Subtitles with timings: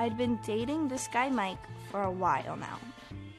[0.00, 2.78] I'd been dating this guy Mike for a while now.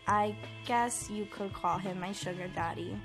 [0.08, 0.36] I
[0.68, 2.96] guess you could call him my sugar daddy.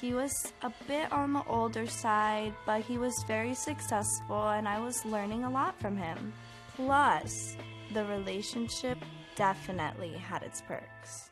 [0.00, 4.80] He was a bit on the older side, but he was very successful and I
[4.80, 6.32] was learning a lot from him.
[6.74, 7.56] Plus,
[7.92, 8.98] the relationship
[9.36, 11.30] definitely had its perks.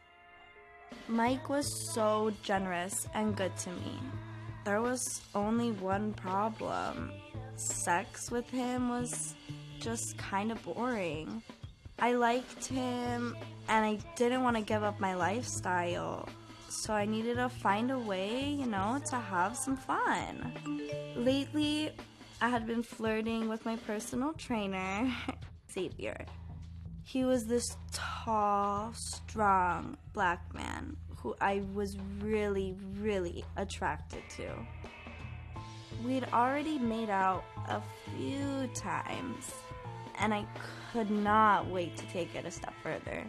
[1.09, 3.99] Mike was so generous and good to me.
[4.65, 7.11] There was only one problem.
[7.57, 9.35] Sex with him was
[9.83, 11.43] just kind of boring.
[11.99, 13.37] I liked him
[13.69, 16.29] and I didn't want to give up my lifestyle.
[16.69, 20.53] So I needed to find a way, you know, to have some fun.
[21.17, 21.91] Lately,
[22.41, 25.13] I had been flirting with my personal trainer,
[25.73, 26.25] Xavier.
[27.05, 34.49] He was this tall, strong black man who I was really, really attracted to.
[36.05, 37.81] We'd already made out a
[38.17, 39.53] few times,
[40.19, 40.45] and I
[40.93, 43.25] could not wait to take it a step further.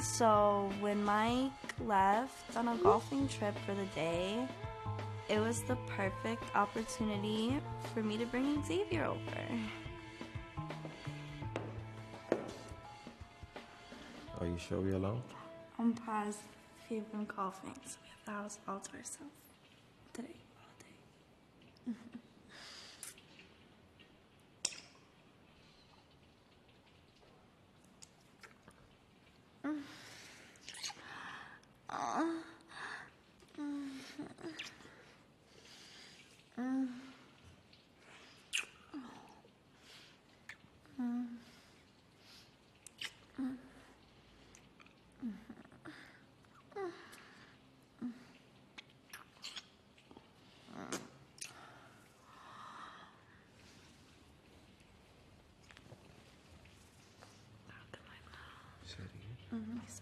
[0.00, 1.52] So when Mike
[1.84, 4.46] left on a golfing trip for the day,
[5.28, 7.60] it was the perfect opportunity
[7.92, 9.18] for me to bring Xavier over.
[14.40, 15.22] Are you sure we're alone?
[15.78, 16.44] I'm positive
[16.90, 19.32] you've been golfing, so we have the house all to ourselves
[20.12, 21.90] today, all day.
[21.90, 22.17] Mm-hmm.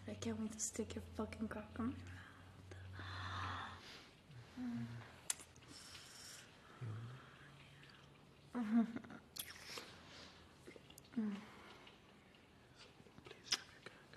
[0.08, 1.94] I can't wait to stick your fucking cock in my mouth.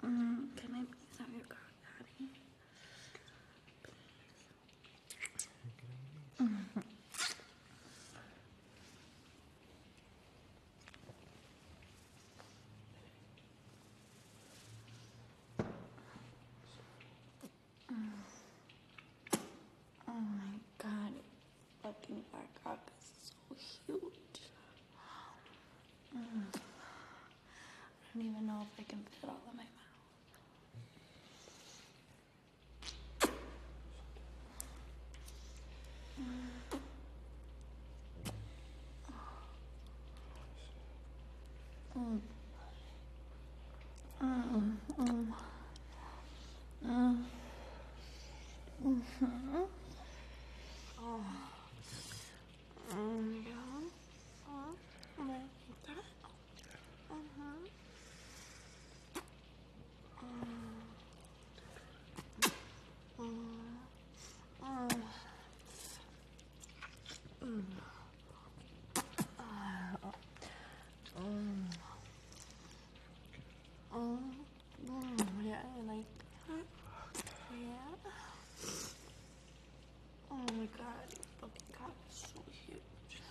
[0.03, 2.29] Mm, Can I please have your cock, Daddy?
[17.91, 17.95] Oh
[20.11, 21.13] my god,
[21.81, 23.55] fucking black cock is so
[23.87, 24.41] huge.
[26.15, 26.45] Mm.
[26.53, 29.69] I don't even know if I can fit it all in my mouth.
[41.97, 42.19] Mm,
[44.21, 45.33] mm.
[46.85, 47.17] Mm.
[48.83, 49.67] Mhm.
[50.97, 51.23] Oh.
[52.93, 53.81] Mm, yeah.
[54.49, 54.73] Oh,
[55.19, 55.51] like
[55.85, 56.05] that.
[57.11, 57.59] Mhm.
[63.19, 63.29] Mm.
[64.61, 64.89] Mm.
[67.43, 67.63] Mm.
[69.39, 69.97] Ah.
[71.19, 71.65] Mm.
[73.93, 74.19] Mm.
[74.87, 75.17] Mm.
[75.43, 76.05] Yeah, I like
[76.47, 76.65] that.
[77.51, 77.95] Yeah.
[80.31, 83.21] Oh my god, your fucking cock is so huge.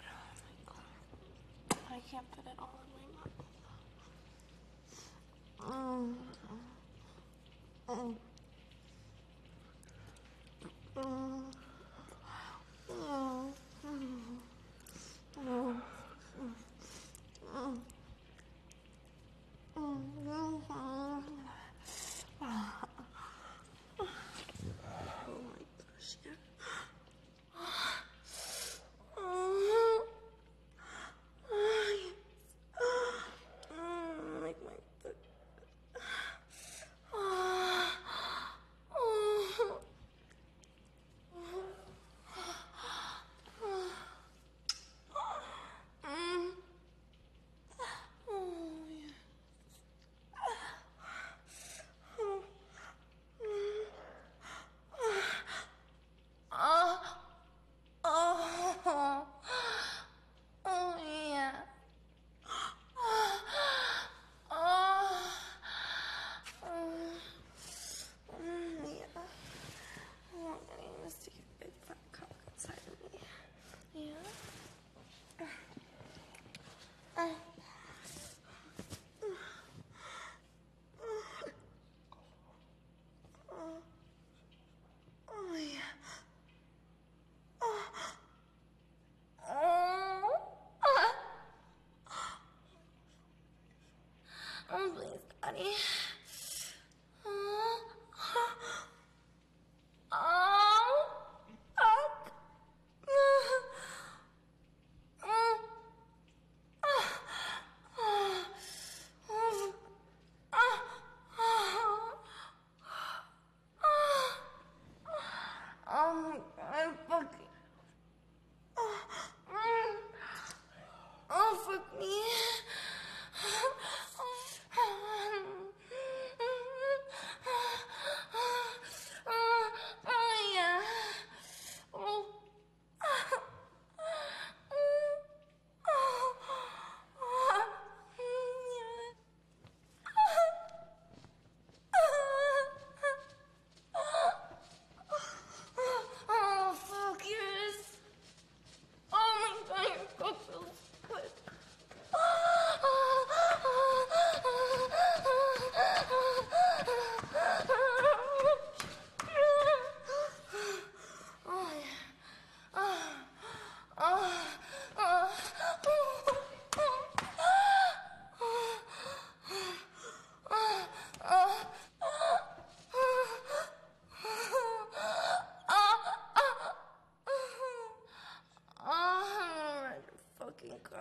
[0.00, 1.78] Oh my god.
[1.90, 3.06] I can't fit it all in my
[5.68, 6.16] mouth.
[7.88, 7.94] Mm.
[7.94, 8.29] Mm.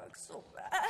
[0.04, 0.82] sucks so bad.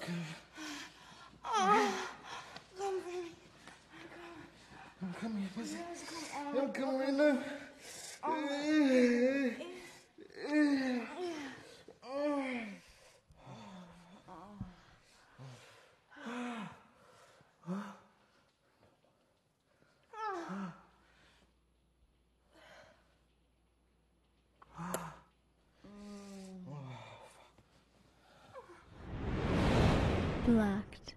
[0.00, 0.10] look.
[1.44, 1.94] Oh,
[2.80, 3.32] come for me.
[5.00, 5.14] Come.
[5.20, 5.48] Come here.
[5.54, 6.72] Come.
[6.72, 7.12] Come here.
[7.12, 8.79] now!
[30.60, 31.14] relaxed.